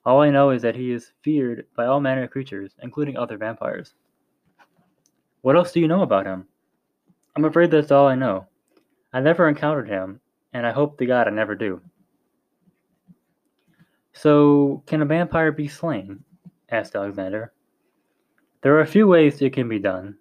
All 0.04 0.20
I 0.20 0.30
know 0.30 0.50
is 0.50 0.62
that 0.62 0.74
he 0.74 0.90
is 0.90 1.12
feared 1.22 1.66
by 1.76 1.86
all 1.86 2.00
manner 2.00 2.24
of 2.24 2.30
creatures, 2.30 2.74
including 2.82 3.16
other 3.16 3.38
vampires. 3.38 3.94
What 5.42 5.56
else 5.56 5.72
do 5.72 5.80
you 5.80 5.88
know 5.88 6.02
about 6.02 6.26
him? 6.26 6.48
I'm 7.36 7.44
afraid 7.44 7.70
that's 7.70 7.90
all 7.90 8.06
I 8.06 8.14
know. 8.14 8.46
I 9.12 9.20
never 9.20 9.48
encountered 9.48 9.88
him, 9.88 10.20
and 10.52 10.66
I 10.66 10.72
hope 10.72 10.98
to 10.98 11.06
God 11.06 11.28
I 11.28 11.30
never 11.30 11.54
do. 11.54 11.80
So, 14.14 14.82
can 14.86 15.02
a 15.02 15.04
vampire 15.04 15.52
be 15.52 15.68
slain? 15.68 16.24
asked 16.70 16.94
Alexander. 16.94 17.52
There 18.62 18.74
are 18.76 18.80
a 18.80 18.86
few 18.86 19.06
ways 19.06 19.42
it 19.42 19.52
can 19.52 19.68
be 19.68 19.78
done. 19.78 20.16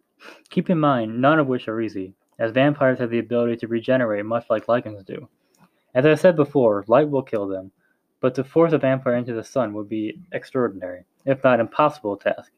Keep 0.50 0.70
in 0.70 0.80
mind, 0.80 1.22
none 1.22 1.40
of 1.40 1.48
which 1.48 1.68
are 1.68 1.80
easy, 1.80 2.16
as 2.40 2.52
vampires 2.52 3.00
have 3.00 3.12
the 3.12 3.20
ability 3.20 3.58
to 3.58 3.68
regenerate 3.68 4.26
much 4.26 4.46
like 4.50 4.66
lycans 4.66 5.06
do. 5.06 5.30
As 5.94 6.06
I 6.06 6.16
said 6.16 6.36
before, 6.36 6.84
light 6.88 7.08
will 7.10 7.22
kill 7.22 7.48
them, 7.48 7.72
but 8.20 8.34
to 8.36 8.44
force 8.44 8.74
a 8.74 8.80
vampire 8.80 9.16
into 9.16 9.34
the 9.34 9.44
sun 9.44 9.74
would 9.74 9.88
be 9.88 10.20
extraordinary, 10.32 11.06
if 11.26 11.44
not 11.44 11.60
impossible 11.60 12.18
task. 12.18 12.52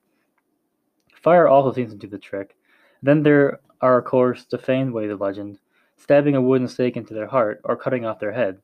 Fire 1.14 1.48
also 1.48 1.74
seems 1.74 1.92
to 1.92 1.98
do 1.98 2.08
the 2.08 2.18
trick. 2.18 2.56
Then 3.04 3.24
there 3.24 3.60
are, 3.82 4.00
of 4.00 4.06
course, 4.06 4.46
the 4.46 4.58
feigned 4.58 4.94
ways 4.94 5.12
of 5.12 5.22
legend, 5.22 5.60
stabbing 5.98 6.36
a 6.36 6.42
wooden 6.42 6.68
stake 6.68 6.96
into 6.96 7.14
their 7.14 7.28
heart 7.28 7.60
or 7.66 7.76
cutting 7.76 8.06
off 8.06 8.20
their 8.20 8.32
head. 8.32 8.60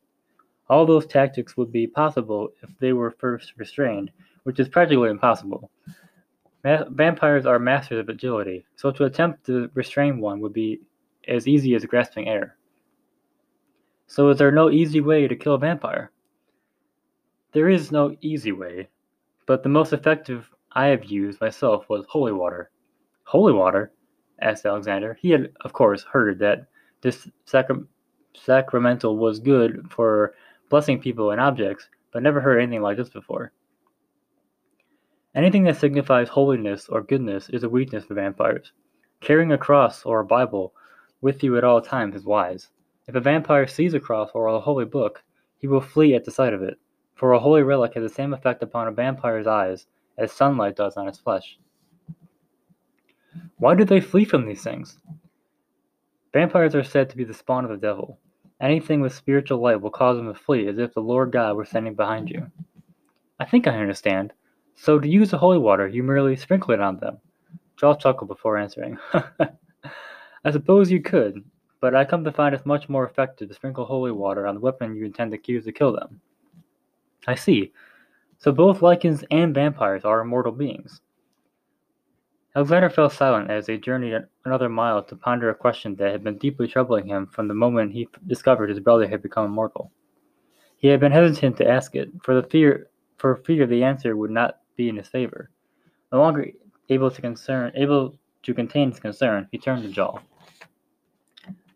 All 0.72 0.86
those 0.86 1.06
tactics 1.06 1.58
would 1.58 1.70
be 1.70 1.86
possible 1.86 2.48
if 2.64 2.70
they 2.80 2.94
were 2.94 3.12
first 3.12 3.52
restrained, 3.58 4.10
which 4.44 4.58
is 4.58 4.70
practically 4.70 5.10
impossible. 5.10 5.70
Ma- 6.64 6.86
vampires 6.92 7.46
are 7.46 7.60
masters 7.60 8.00
of 8.00 8.08
agility, 8.08 8.66
so 8.78 8.90
to 8.90 9.04
attempt 9.04 9.46
to 9.48 9.70
restrain 9.74 10.22
one 10.22 10.40
would 10.40 10.54
be 10.54 10.80
as 11.28 11.46
easy 11.46 11.76
as 11.76 11.84
grasping 11.84 12.30
air. 12.30 12.56
So, 14.08 14.30
is 14.30 14.38
there 14.38 14.54
no 14.54 14.72
easy 14.72 15.02
way 15.02 15.28
to 15.28 15.36
kill 15.36 15.56
a 15.56 15.60
vampire? 15.60 16.10
There 17.52 17.68
is 17.68 17.92
no 17.92 18.16
easy 18.22 18.54
way, 18.54 18.88
but 19.48 19.64
the 19.64 19.70
most 19.70 19.92
effective 19.92 20.50
I 20.72 20.86
have 20.88 21.04
used 21.04 21.42
myself 21.42 21.90
was 21.90 22.06
holy 22.08 22.32
water. 22.32 22.72
Holy 23.26 23.52
water? 23.52 23.92
asked 24.40 24.66
Alexander. 24.66 25.18
He 25.22 25.32
had, 25.32 25.52
of 25.66 25.74
course, 25.74 26.04
heard 26.04 26.40
that 26.40 26.68
this 27.02 27.28
sacra- 27.44 27.84
sacramental 28.34 29.18
was 29.18 29.42
good 29.42 29.92
for 29.92 30.34
blessing 30.72 31.00
people 31.00 31.30
and 31.30 31.40
objects, 31.40 31.88
but 32.12 32.24
never 32.24 32.42
heard 32.42 32.60
anything 32.60 32.82
like 32.82 32.98
this 32.98 33.10
before. 33.10 33.52
Anything 35.36 35.66
that 35.66 35.78
signifies 35.78 36.30
holiness 36.30 36.90
or 36.90 37.04
goodness 37.04 37.50
is 37.50 37.64
a 37.64 37.70
weakness 37.70 38.06
for 38.06 38.16
vampires. 38.16 38.72
Carrying 39.20 39.52
a 39.52 39.58
cross 39.58 40.04
or 40.04 40.20
a 40.22 40.26
Bible 40.26 40.74
with 41.22 41.44
you 41.44 41.58
at 41.58 41.64
all 41.64 41.82
times 41.82 42.16
is 42.16 42.26
wise. 42.26 42.70
If 43.08 43.16
a 43.16 43.20
vampire 43.20 43.68
sees 43.68 43.94
a 43.94 44.00
cross 44.00 44.32
or 44.34 44.48
a 44.48 44.60
holy 44.60 44.86
book, 44.86 45.24
he 45.58 45.68
will 45.68 45.82
flee 45.82 46.16
at 46.16 46.26
the 46.26 46.32
sight 46.32 46.54
of 46.54 46.64
it, 46.64 46.80
for 47.14 47.34
a 47.34 47.40
holy 47.40 47.62
relic 47.62 47.94
has 47.94 48.04
the 48.04 48.10
same 48.10 48.34
effect 48.34 48.64
upon 48.64 48.88
a 48.88 48.92
vampire's 48.92 49.46
eyes 49.46 49.86
as 50.18 50.32
sunlight 50.32 50.76
does 50.76 50.98
on 50.98 51.06
his 51.06 51.20
flesh. 51.20 51.60
Why 53.58 53.76
do 53.76 53.86
they 53.86 54.02
flee 54.02 54.26
from 54.26 54.46
these 54.46 54.64
things? 54.64 54.98
Vampires 56.34 56.76
are 56.76 56.84
said 56.84 57.10
to 57.10 57.18
be 57.18 57.24
the 57.24 57.34
spawn 57.34 57.64
of 57.64 57.72
the 57.72 57.78
devil. 57.78 58.18
Anything 58.62 59.02
with 59.02 59.16
spiritual 59.16 59.60
light 59.60 59.82
will 59.82 59.90
cause 59.90 60.18
them 60.18 60.32
to 60.32 60.40
flee 60.40 60.68
as 60.68 60.78
if 60.78 60.94
the 60.94 61.02
Lord 61.02 61.32
God 61.32 61.56
were 61.56 61.66
standing 61.66 61.96
behind 61.96 62.30
you. 62.30 62.46
I 63.40 63.46
think 63.46 63.66
I 63.66 63.80
understand. 63.80 64.34
So 64.76 65.00
to 65.00 65.08
use 65.08 65.32
the 65.32 65.40
holy 65.40 65.58
water, 65.58 65.88
you 65.88 66.04
merely 66.04 66.36
sprinkle 66.36 66.74
it 66.76 66.80
on 66.80 66.98
them. 66.98 67.18
Jaws 67.78 67.98
chuckled 67.98 68.28
before 68.28 68.58
answering. 68.58 69.00
I 70.46 70.52
suppose 70.52 70.92
you 70.92 71.02
could, 71.02 71.44
but 71.80 71.96
I 71.96 72.06
come 72.06 72.24
to 72.24 72.32
find 72.32 72.54
it 72.54 72.64
much 72.66 72.88
more 72.88 73.08
effective 73.08 73.50
to 73.50 73.56
sprinkle 73.56 73.86
holy 73.86 74.12
water 74.12 74.46
on 74.46 74.54
the 74.54 74.62
weapon 74.62 74.96
you 74.96 75.06
intend 75.06 75.32
to 75.32 75.52
use 75.52 75.66
to 75.66 75.72
kill 75.72 75.94
them. 75.94 76.22
I 77.28 77.34
see. 77.34 77.74
So 78.38 78.52
both 78.52 78.82
lycans 78.82 79.24
and 79.32 79.56
vampires 79.56 80.06
are 80.06 80.22
immortal 80.22 80.52
beings. 80.52 81.02
Alexander 82.54 82.90
fell 82.90 83.10
silent 83.10 83.50
as 83.50 83.66
they 83.66 83.78
journeyed 83.78 84.24
another 84.44 84.68
mile 84.68 85.02
to 85.02 85.16
ponder 85.16 85.50
a 85.50 85.56
question 85.56 85.96
that 85.96 86.12
had 86.12 86.24
been 86.24 86.38
deeply 86.38 86.68
troubling 86.68 87.08
him 87.08 87.26
from 87.28 87.48
the 87.48 87.54
moment 87.54 87.94
he 87.94 88.10
discovered 88.28 88.70
his 88.70 88.82
brother 88.82 89.08
had 89.08 89.22
become 89.22 89.46
immortal. 89.46 89.90
He 90.76 90.90
had 90.90 91.00
been 91.00 91.14
hesitant 91.14 91.56
to 91.58 91.68
ask 91.68 91.96
it, 91.96 92.10
for 92.24 92.36
the 92.36 92.48
fear 92.48 92.90
for 93.18 93.38
fear 93.38 93.66
the 93.68 93.84
answer 93.84 94.18
would 94.18 94.32
not 94.32 94.60
be 94.76 94.90
in 94.90 94.98
his 94.98 95.08
favor. 95.08 95.50
No 96.12 96.20
longer 96.20 96.48
able 96.90 97.10
to 97.10 97.22
concern 97.22 97.72
able 97.76 98.18
to 98.44 98.54
contain 98.54 98.90
his 98.92 99.00
concern, 99.00 99.48
he 99.52 99.58
turned 99.58 99.84
to 99.84 99.90
Joel. 99.90 100.20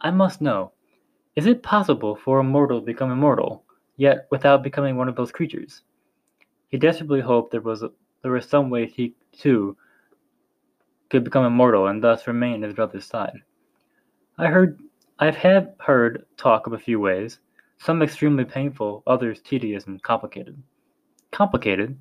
I 0.02 0.12
must 0.12 0.42
know, 0.42 0.74
is 1.38 1.46
it 1.46 1.64
possible 1.64 2.16
for 2.16 2.40
a 2.40 2.44
mortal 2.44 2.82
to 2.82 2.86
become 2.86 3.12
immortal, 3.12 3.64
yet 3.96 4.28
without 4.30 4.64
becoming 4.64 4.98
one 4.98 5.08
of 5.08 5.16
those 5.16 5.32
creatures? 5.32 5.84
He 6.68 6.78
desperately 6.78 7.22
hoped 7.22 7.52
there 7.52 7.62
was 7.62 7.82
there 8.24 8.32
was 8.32 8.50
some 8.50 8.70
way 8.70 8.88
he 8.88 9.16
too 9.32 9.78
could 11.10 11.24
become 11.24 11.46
immortal 11.46 11.88
and 11.88 12.04
thus 12.04 12.28
remain 12.28 12.64
at 12.64 12.68
his 12.68 12.76
brother's 12.76 13.06
side. 13.06 13.40
I 14.38 14.48
heard 14.48 14.80
I've 15.20 15.38
heard 15.80 16.26
talk 16.38 16.68
of 16.68 16.74
a 16.74 16.80
few 16.80 17.00
ways, 17.00 17.40
some 17.78 18.02
extremely 18.02 18.44
painful, 18.44 19.04
others 19.08 19.40
tedious 19.42 19.86
and 19.86 20.02
complicated. 20.04 20.62
Complicated? 21.32 21.98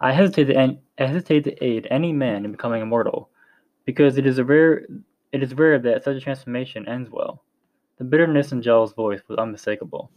I 0.00 0.12
hesitate 0.12 0.44
to, 0.46 0.58
I 0.58 0.78
hesitate 0.98 1.44
to 1.44 1.64
aid 1.64 1.86
any 1.90 2.12
man 2.12 2.44
in 2.44 2.52
becoming 2.52 2.82
immortal, 2.82 3.30
because 3.84 4.18
it 4.18 4.26
is 4.26 4.38
a 4.38 4.44
rare 4.44 4.86
it 5.32 5.42
is 5.42 5.54
rare 5.54 5.78
that 5.78 6.04
such 6.04 6.16
a 6.16 6.20
transformation 6.20 6.88
ends 6.88 7.10
well. 7.10 7.42
The 7.98 8.04
bitterness 8.04 8.52
in 8.52 8.62
Joel's 8.62 8.94
voice 8.94 9.20
was 9.28 9.38
unmistakable. 9.38 10.10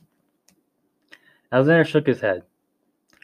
Alexander 1.52 1.86
shook 1.86 2.08
his 2.08 2.20
head. 2.20 2.44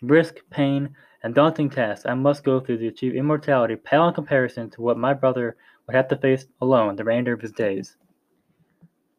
Risk, 0.02 0.36
pain, 0.50 0.96
and 1.24 1.36
daunting 1.36 1.70
tasks 1.70 2.06
I 2.06 2.14
must 2.14 2.44
go 2.44 2.60
through 2.60 2.78
to 2.80 2.88
achieve 2.88 3.16
immortality 3.16 3.76
pale 3.76 4.08
in 4.08 4.14
comparison 4.14 4.70
to 4.72 4.82
what 4.82 4.98
my 4.98 5.14
brother 5.14 5.56
would 5.86 5.96
have 5.96 6.08
to 6.10 6.18
face 6.18 6.48
alone 6.62 6.96
the 6.96 7.04
remainder 7.04 7.34
of 7.34 7.42
his 7.42 7.52
days. 7.52 7.98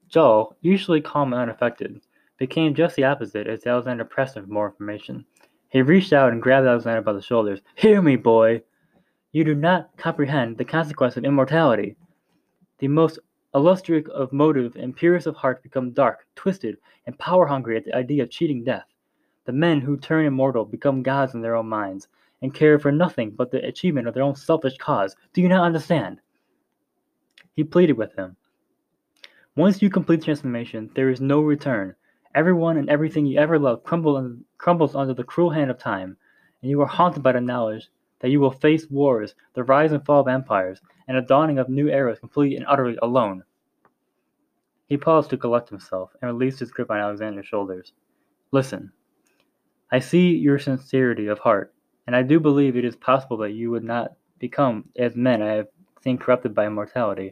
Joel, 0.08 0.56
usually 0.60 1.00
calm 1.00 1.32
and 1.32 1.42
unaffected, 1.42 2.00
became 2.38 2.74
just 2.74 2.96
the 2.96 3.04
opposite 3.04 3.46
as 3.46 3.66
Alexander 3.66 4.04
pressed 4.04 4.36
him 4.36 4.46
for 4.46 4.52
more 4.52 4.68
information. 4.68 5.24
He 5.68 5.80
reached 5.80 6.12
out 6.12 6.32
and 6.32 6.42
grabbed 6.42 6.66
Alexander 6.66 7.00
by 7.00 7.14
the 7.14 7.22
shoulders. 7.22 7.60
Hear 7.76 8.02
me, 8.02 8.16
boy! 8.16 8.62
You 9.32 9.44
do 9.44 9.54
not 9.54 9.96
comprehend 9.96 10.58
the 10.58 10.64
consequence 10.64 11.16
of 11.16 11.24
immortality. 11.24 11.96
The 12.78 12.88
most 12.88 13.18
illustrious 13.54 14.06
of 14.08 14.32
motive 14.32 14.76
and 14.76 14.94
purest 14.94 15.26
of 15.26 15.36
heart 15.36 15.62
become 15.62 15.92
dark, 15.92 16.26
twisted, 16.34 16.76
and 17.06 17.18
power 17.18 17.46
hungry 17.46 17.76
at 17.76 17.84
the 17.84 17.94
idea 17.94 18.24
of 18.24 18.30
cheating 18.30 18.64
death. 18.64 18.84
The 19.44 19.52
men 19.52 19.80
who 19.80 19.96
turn 19.96 20.26
immortal 20.26 20.64
become 20.64 21.02
gods 21.02 21.34
in 21.34 21.40
their 21.40 21.56
own 21.56 21.68
minds, 21.68 22.08
and 22.42 22.54
care 22.54 22.78
for 22.78 22.92
nothing 22.92 23.30
but 23.30 23.50
the 23.50 23.64
achievement 23.64 24.08
of 24.08 24.14
their 24.14 24.22
own 24.22 24.34
selfish 24.34 24.76
cause. 24.76 25.16
Do 25.32 25.40
you 25.40 25.48
not 25.48 25.64
understand? 25.64 26.20
He 27.54 27.64
pleaded 27.64 27.96
with 27.96 28.14
him. 28.14 28.36
Once 29.56 29.82
you 29.82 29.90
complete 29.90 30.22
transformation, 30.22 30.90
there 30.94 31.10
is 31.10 31.20
no 31.20 31.40
return. 31.40 31.94
Everyone 32.34 32.78
and 32.78 32.88
everything 32.88 33.26
you 33.26 33.38
ever 33.38 33.58
loved 33.58 33.84
crumble, 33.84 34.38
crumbles 34.58 34.94
under 34.94 35.12
the 35.12 35.24
cruel 35.24 35.50
hand 35.50 35.70
of 35.70 35.78
time, 35.78 36.16
and 36.62 36.70
you 36.70 36.80
are 36.80 36.86
haunted 36.86 37.22
by 37.22 37.32
the 37.32 37.40
knowledge 37.40 37.90
that 38.20 38.30
you 38.30 38.40
will 38.40 38.50
face 38.50 38.88
wars, 38.88 39.34
the 39.54 39.64
rise 39.64 39.92
and 39.92 40.04
fall 40.06 40.20
of 40.20 40.28
empires, 40.28 40.80
and 41.08 41.16
the 41.16 41.22
dawning 41.22 41.58
of 41.58 41.68
new 41.68 41.88
eras 41.88 42.20
completely 42.20 42.56
and 42.56 42.64
utterly 42.66 42.96
alone. 43.02 43.42
He 44.86 44.96
paused 44.96 45.30
to 45.30 45.36
collect 45.36 45.68
himself 45.68 46.12
and 46.20 46.30
released 46.30 46.60
his 46.60 46.70
grip 46.70 46.90
on 46.90 46.98
Alexander's 46.98 47.46
shoulders. 47.46 47.92
Listen, 48.52 48.92
I 49.92 49.98
see 49.98 50.34
your 50.34 50.58
sincerity 50.58 51.26
of 51.26 51.38
heart, 51.38 51.74
and 52.06 52.16
I 52.16 52.22
do 52.22 52.40
believe 52.40 52.76
it 52.76 52.84
is 52.86 52.96
possible 52.96 53.36
that 53.36 53.52
you 53.52 53.70
would 53.70 53.84
not 53.84 54.12
become, 54.38 54.88
as 54.96 55.14
men 55.14 55.42
I 55.42 55.52
have 55.52 55.68
seen 56.02 56.16
corrupted 56.16 56.54
by 56.54 56.66
immortality. 56.66 57.30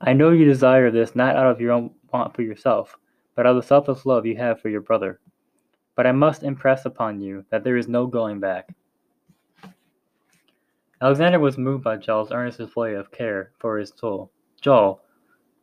I 0.00 0.12
know 0.12 0.30
you 0.30 0.44
desire 0.44 0.90
this 0.90 1.14
not 1.14 1.36
out 1.36 1.46
of 1.46 1.60
your 1.60 1.70
own 1.70 1.92
want 2.12 2.34
for 2.34 2.42
yourself, 2.42 2.96
but 3.36 3.46
out 3.46 3.50
of 3.50 3.62
the 3.62 3.68
selfless 3.68 4.04
love 4.04 4.26
you 4.26 4.36
have 4.36 4.60
for 4.60 4.68
your 4.68 4.80
brother. 4.80 5.20
But 5.94 6.08
I 6.08 6.12
must 6.12 6.42
impress 6.42 6.86
upon 6.86 7.20
you 7.20 7.44
that 7.50 7.62
there 7.62 7.76
is 7.76 7.86
no 7.86 8.08
going 8.08 8.40
back. 8.40 8.74
Alexander 11.00 11.38
was 11.38 11.56
moved 11.56 11.84
by 11.84 11.98
Joel's 11.98 12.32
earnest 12.32 12.58
display 12.58 12.94
of 12.94 13.12
care 13.12 13.52
for 13.60 13.78
his 13.78 13.92
soul. 13.94 14.32
Joel, 14.60 15.02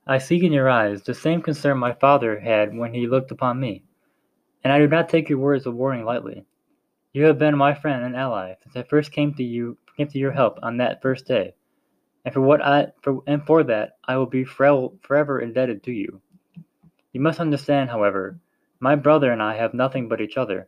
I 0.08 0.20
see 0.20 0.46
in 0.46 0.54
your 0.54 0.70
eyes 0.70 1.04
the 1.04 1.14
same 1.14 1.42
concern 1.42 1.78
my 1.78 1.92
father 1.92 2.40
had 2.40 2.74
when 2.74 2.94
he 2.94 3.08
looked 3.08 3.32
upon 3.32 3.60
me, 3.60 3.84
and 4.64 4.72
I 4.72 4.80
do 4.80 4.88
not 4.88 5.10
take 5.10 5.30
your 5.30 5.40
words 5.40 5.66
of 5.66 5.76
warning 5.76 6.06
lightly. 6.06 6.46
You 7.14 7.26
have 7.26 7.38
been 7.38 7.58
my 7.58 7.74
friend 7.74 8.04
and 8.04 8.16
ally 8.16 8.56
since 8.64 8.76
I 8.76 8.84
first 8.84 9.12
came 9.12 9.34
to 9.36 9.44
you 9.44 9.78
came 9.98 10.08
to 10.08 10.18
your 10.18 10.32
help 10.32 10.58
on 10.64 10.78
that 10.78 11.02
first 11.02 11.28
day, 11.28 11.54
and 12.26 12.34
for 12.34 12.42
what 12.42 12.62
I 12.64 12.88
for 13.02 13.22
and 13.28 13.46
for 13.46 13.64
that 13.64 13.98
I 14.06 14.18
will 14.18 14.26
be 14.26 14.44
forever 14.44 15.40
indebted 15.40 15.84
to 15.84 15.92
you. 15.92 16.22
You 17.12 17.22
must 17.22 17.40
understand, 17.40 17.92
however, 17.92 18.40
my 18.80 18.96
brother 18.96 19.32
and 19.32 19.42
I 19.42 19.56
have 19.56 19.74
nothing 19.74 20.10
but 20.10 20.20
each 20.20 20.36
other. 20.36 20.68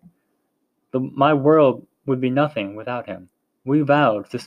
The, 0.91 0.99
my 0.99 1.33
world 1.33 1.87
would 2.05 2.21
be 2.21 2.29
nothing 2.29 2.75
without 2.75 3.07
him. 3.07 3.29
We 3.65 3.81
vowed 3.81 4.29
to, 4.29 4.39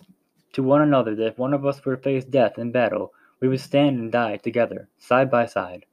to 0.52 0.62
one 0.62 0.80
another 0.80 1.16
that 1.16 1.26
if 1.26 1.38
one 1.38 1.52
of 1.52 1.66
us 1.66 1.84
were 1.84 1.96
to 1.96 2.02
face 2.02 2.24
death 2.24 2.56
in 2.56 2.70
battle, 2.70 3.12
we 3.40 3.48
would 3.48 3.60
stand 3.60 3.98
and 3.98 4.12
die 4.12 4.36
together, 4.36 4.88
side 4.98 5.30
by 5.30 5.46
side. 5.46 5.84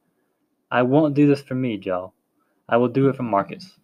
I 0.70 0.82
won't 0.82 1.14
do 1.14 1.26
this 1.26 1.42
for 1.42 1.54
me, 1.54 1.76
Joe. 1.76 2.12
I 2.68 2.76
will 2.76 2.88
do 2.88 3.08
it 3.08 3.16
for 3.16 3.22
Marcus. 3.22 3.78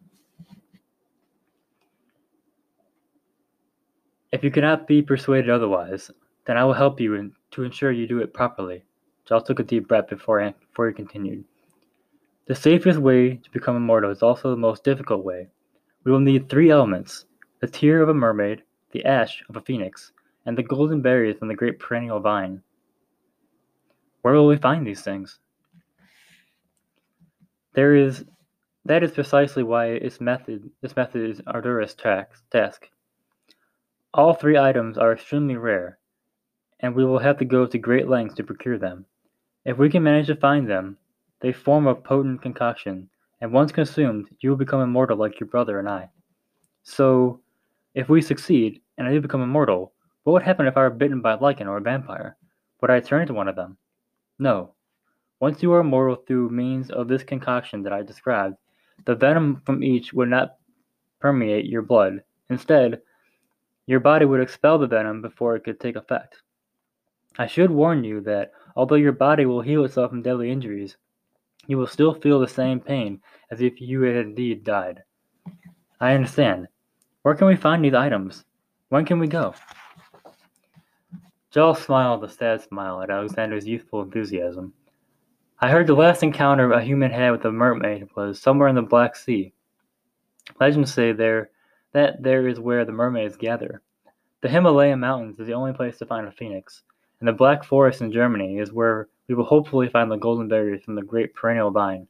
If 4.33 4.43
you 4.43 4.51
cannot 4.51 4.87
be 4.87 5.03
persuaded 5.03 5.51
otherwise, 5.51 6.11
then 6.47 6.57
I 6.57 6.65
will 6.65 6.73
help 6.73 7.01
you 7.01 7.15
in, 7.15 7.33
to 7.53 7.63
ensure 7.63 7.93
you 7.93 8.07
do 8.07 8.19
it 8.19 8.35
properly. 8.35 8.83
Giles 9.27 9.45
took 9.45 9.61
a 9.61 9.63
deep 9.63 9.87
breath 9.87 10.09
before, 10.09 10.53
before 10.69 10.89
he 10.89 10.95
continued. 10.95 11.45
The 12.47 12.55
safest 12.55 12.99
way 12.99 13.37
to 13.37 13.51
become 13.51 13.77
immortal 13.77 14.11
is 14.11 14.23
also 14.23 14.51
the 14.51 14.57
most 14.57 14.83
difficult 14.83 15.25
way. 15.25 15.49
We 16.05 16.11
will 16.11 16.21
need 16.21 16.49
three 16.49 16.71
elements 16.71 17.27
the 17.61 17.69
tear 17.69 18.03
of 18.03 18.09
a 18.09 18.15
mermaid, 18.15 18.65
the 18.91 19.05
ash 19.05 19.45
of 19.49 19.57
a 19.57 19.61
phoenix, 19.61 20.11
and 20.45 20.59
the 20.59 20.65
golden 20.65 21.01
berries 21.01 21.37
from 21.39 21.47
the 21.47 21.55
great 21.55 21.79
perennial 21.79 22.19
vine. 22.19 22.61
Where 24.23 24.35
will 24.35 24.49
we 24.49 24.57
find 24.57 24.85
these 24.85 25.03
things? 25.03 25.39
There 27.75 27.95
is 27.95 28.25
that 28.85 29.03
is 29.03 29.13
precisely 29.13 29.63
why 29.63 29.87
its 29.87 30.21
method 30.21 30.71
this 30.81 30.97
method 30.97 31.31
is 31.31 31.41
arduous 31.47 31.95
task. 31.95 32.91
All 34.15 34.35
three 34.35 34.59
items 34.59 34.99
are 34.99 35.13
extremely 35.13 35.57
rare, 35.57 35.99
and 36.81 36.95
we 36.95 37.05
will 37.05 37.21
have 37.21 37.39
to 37.39 37.45
go 37.45 37.67
to 37.67 37.79
great 37.79 38.09
lengths 38.09 38.35
to 38.37 38.45
procure 38.45 38.79
them. 38.79 39.07
If 39.65 39.79
we 39.79 39.89
can 39.89 40.03
manage 40.03 40.27
to 40.27 40.37
find 40.37 40.69
them, 40.69 40.99
they 41.41 41.53
form 41.53 41.87
a 41.87 41.95
potent 41.95 42.43
concoction, 42.43 43.09
and 43.41 43.53
once 43.53 43.73
consumed, 43.73 44.29
you 44.41 44.51
will 44.51 44.57
become 44.57 44.81
immortal 44.81 45.17
like 45.17 45.39
your 45.39 45.49
brother 45.49 45.79
and 45.79 45.89
I. 45.89 46.11
So, 46.83 47.41
if 47.95 48.09
we 48.09 48.21
succeed, 48.21 48.81
and 48.99 49.07
I 49.07 49.13
do 49.13 49.21
become 49.21 49.43
immortal, 49.43 49.93
what 50.25 50.33
would 50.33 50.43
happen 50.43 50.67
if 50.67 50.77
I 50.77 50.83
were 50.83 50.91
bitten 50.91 51.21
by 51.21 51.35
a 51.35 51.39
lycan 51.39 51.67
or 51.67 51.77
a 51.77 51.81
vampire? 51.81 52.37
Would 52.81 52.91
I 52.91 53.01
turn 53.01 53.23
into 53.23 53.35
one 53.35 53.49
of 53.49 53.57
them? 53.57 53.77
No. 54.39 54.75
Once 55.41 55.63
you 55.63 55.73
are 55.73 55.81
immortal 55.81 56.17
through 56.17 56.51
means 56.51 56.91
of 56.91 57.09
this 57.09 57.23
concoction 57.23 57.83
that 57.83 57.93
I 57.93 58.03
described, 58.03 58.57
the 59.05 59.15
venom 59.15 59.63
from 59.65 59.83
each 59.83 60.13
would 60.13 60.29
not 60.29 60.57
permeate 61.21 61.67
your 61.67 61.83
blood. 61.83 62.23
Instead, 62.51 63.01
your 63.87 64.01
body 64.01 64.25
would 64.25 64.41
expel 64.41 64.79
the 64.79 64.87
venom 64.87 65.23
before 65.23 65.57
it 65.57 65.65
could 65.65 65.81
take 65.81 65.97
effect. 65.97 66.43
I 67.39 67.47
should 67.47 67.71
warn 67.71 68.05
you 68.05 68.21
that 68.23 68.53
although 68.77 68.97
your 68.97 69.13
body 69.13 69.47
will 69.47 69.63
heal 69.63 69.85
itself 69.85 70.11
from 70.11 70.23
deadly 70.23 70.51
injuries, 70.51 70.97
you 71.67 71.79
will 71.79 71.87
still 71.87 72.15
feel 72.15 72.41
the 72.41 72.49
same 72.49 72.81
pain 72.81 73.21
as 73.51 73.61
if 73.61 73.81
you 73.81 74.03
had 74.03 74.17
indeed 74.17 74.65
died. 74.65 75.03
I 76.01 76.15
understand. 76.15 76.69
Where 77.23 77.35
can 77.35 77.47
we 77.47 77.57
find 77.57 77.85
these 77.85 77.95
items? 77.95 78.45
When 78.89 79.05
can 79.05 79.19
we 79.19 79.29
go? 79.29 79.55
Joel 81.51 81.75
smiled 81.75 82.25
a 82.25 82.29
sad 82.29 82.63
smile 82.63 83.03
at 83.03 83.11
Alexander's 83.11 83.67
youthful 83.67 84.03
enthusiasm. 84.03 84.73
I 85.63 85.69
heard 85.69 85.87
the 85.87 85.95
last 85.95 86.25
encounter 86.25 86.73
a 86.73 86.83
human 86.83 87.13
had 87.13 87.31
with 87.31 87.45
a 87.45 87.53
mermaid 87.53 88.09
was 88.17 88.41
somewhere 88.41 88.67
in 88.67 88.75
the 88.75 88.83
Black 88.83 89.15
Sea. 89.15 89.53
Legends 90.59 90.93
say 90.93 91.13
there 91.13 91.51
that 91.93 92.21
there 92.21 92.49
is 92.49 92.59
where 92.59 92.85
the 92.85 92.91
mermaids 92.91 93.37
gather. 93.37 93.81
The 94.41 94.49
Himalayan 94.49 94.99
mountains 94.99 95.39
is 95.39 95.47
the 95.47 95.55
only 95.55 95.73
place 95.73 95.99
to 95.99 96.07
find 96.07 96.27
a 96.27 96.33
phoenix, 96.33 96.83
and 97.21 97.29
the 97.29 97.33
Black 97.33 97.63
Forest 97.63 98.01
in 98.01 98.11
Germany 98.11 98.59
is 98.59 98.73
where 98.73 99.07
we 99.29 99.37
will 99.37 99.45
hopefully 99.45 99.89
find 99.89 100.11
the 100.11 100.17
golden 100.17 100.49
berries 100.49 100.83
from 100.83 100.97
the 100.97 101.03
great 101.03 101.33
perennial 101.33 101.71
vine. 101.71 102.09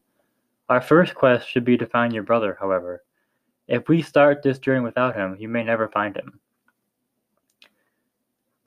Our 0.70 0.80
first 0.80 1.14
quest 1.14 1.46
should 1.46 1.66
be 1.66 1.76
to 1.76 1.86
find 1.86 2.14
your 2.14 2.22
brother, 2.22 2.56
however. 2.58 3.04
If 3.68 3.86
we 3.86 4.00
start 4.00 4.42
this 4.42 4.60
journey 4.60 4.82
without 4.82 5.14
him, 5.14 5.36
you 5.38 5.50
may 5.50 5.62
never 5.62 5.90
find 5.90 6.16
him. 6.16 6.40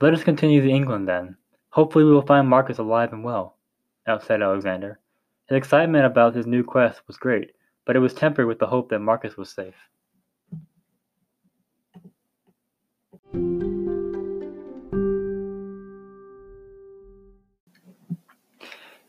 Let 0.00 0.14
us 0.14 0.22
continue 0.22 0.62
to 0.62 0.70
England 0.70 1.08
then. 1.08 1.38
Hopefully 1.70 2.04
we 2.04 2.12
will 2.12 2.22
find 2.22 2.46
Marcus 2.46 2.78
alive 2.78 3.12
and 3.12 3.24
well, 3.24 3.55
said 4.22 4.40
Alexander. 4.40 5.00
His 5.48 5.56
excitement 5.56 6.04
about 6.04 6.34
his 6.34 6.46
new 6.46 6.62
quest 6.62 7.00
was 7.08 7.16
great, 7.16 7.50
but 7.84 7.96
it 7.96 8.00
was 8.00 8.14
tempered 8.14 8.46
with 8.46 8.60
the 8.60 8.66
hope 8.66 8.88
that 8.90 9.00
Marcus 9.00 9.36
was 9.36 9.50
safe. 9.50 9.74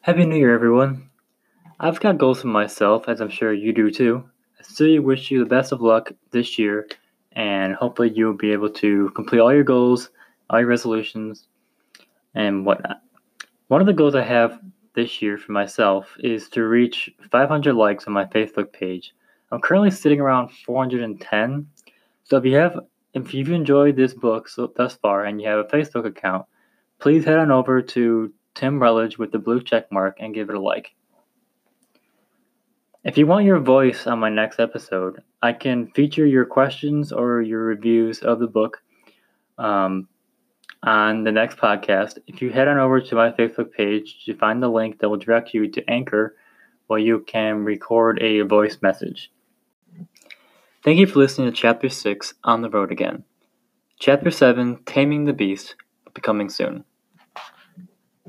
Happy 0.02 0.26
New 0.26 0.38
Year, 0.38 0.54
everyone. 0.54 1.10
I've 1.80 2.00
got 2.00 2.18
goals 2.18 2.42
for 2.42 2.48
myself, 2.48 3.08
as 3.08 3.22
I'm 3.22 3.30
sure 3.30 3.54
you 3.54 3.74
do 3.74 3.92
too. 3.92 4.28
I 4.60 4.64
still 4.64 5.02
wish 5.02 5.30
you 5.30 5.40
the 5.40 5.46
best 5.46 5.72
of 5.72 5.82
luck 5.82 6.12
this 6.32 6.58
year, 6.58 6.88
and 7.34 7.76
hopefully 7.76 8.12
you'll 8.16 8.34
be 8.34 8.52
able 8.52 8.72
to 8.72 9.12
complete 9.12 9.40
all 9.40 9.54
your 9.54 9.64
goals, 9.64 10.10
all 10.50 10.60
your 10.60 10.70
resolutions, 10.70 11.48
and 12.34 12.66
whatnot. 12.66 13.02
One 13.68 13.82
of 13.82 13.86
the 13.86 13.94
goals 13.94 14.16
I 14.16 14.24
have 14.24 14.60
this 14.98 15.22
year 15.22 15.38
for 15.38 15.52
myself 15.52 16.18
is 16.20 16.50
to 16.50 16.64
reach 16.64 17.10
500 17.32 17.74
likes 17.74 18.08
on 18.08 18.14
my 18.14 18.26
Facebook 18.26 18.74
page. 18.74 19.14
I'm 19.52 19.62
currently 19.62 19.92
sitting 19.92 20.20
around 20.20 20.50
410. 20.50 21.68
So 22.24 22.38
if 22.38 22.44
you 22.44 22.56
have, 22.56 22.80
if 23.14 23.32
you've 23.32 23.52
enjoyed 23.52 23.96
this 23.96 24.16
book 24.16 24.50
so, 24.50 24.74
thus 24.76 24.96
far 24.96 25.26
and 25.26 25.40
you 25.40 25.48
have 25.48 25.60
a 25.60 25.66
Facebook 25.66 26.08
account, 26.08 26.48
please 27.00 27.24
head 27.24 27.38
on 27.38 27.52
over 27.52 27.80
to 27.82 28.34
Tim 28.56 28.82
Rutledge 28.82 29.20
with 29.20 29.32
the 29.32 29.38
blue 29.38 29.62
check 29.62 29.90
mark 29.92 30.18
and 30.20 30.34
give 30.34 30.50
it 30.50 30.56
a 30.56 30.60
like. 30.60 30.96
If 33.04 33.20
you 33.20 33.28
want 33.28 33.46
your 33.46 33.60
voice 33.60 34.08
on 34.08 34.20
my 34.20 34.30
next 34.30 34.60
episode, 34.60 35.22
I 35.44 35.54
can 35.54 35.92
feature 35.92 36.26
your 36.26 36.46
questions 36.46 37.12
or 37.12 37.44
your 37.44 37.64
reviews 37.64 38.20
of 38.20 38.40
the 38.40 38.48
book 38.48 38.82
um, 39.60 40.10
on 40.84 41.24
the 41.24 41.32
next 41.32 41.58
podcast. 41.58 42.20
If 42.28 42.42
you 42.42 42.50
head 42.50 42.68
on 42.68 42.78
over 42.78 43.02
to 43.02 43.16
my 43.16 43.32
Facebook 43.32 43.72
page 43.72 44.26
to 44.26 44.36
find 44.36 44.62
the 44.62 44.70
link 44.70 45.00
that 45.00 45.10
will 45.10 45.18
direct 45.18 45.54
you 45.54 45.70
to 45.70 45.90
Anchor, 45.90 46.36
where 46.88 47.00
you 47.00 47.20
can 47.28 47.64
record 47.64 48.22
a 48.22 48.42
voice 48.42 48.78
message. 48.82 49.32
Thank 50.84 51.00
you 51.00 51.08
for 51.08 51.20
listening 51.20 51.52
to 51.52 51.56
Chapter 51.56 51.90
6 51.90 52.36
On 52.44 52.62
the 52.62 52.70
Road 52.70 52.92
Again. 52.92 53.24
Chapter 54.00 54.32
7 54.32 54.84
Taming 54.86 55.26
the 55.26 55.34
Beast, 55.34 55.76
becoming 56.14 56.50
soon. 56.50 56.86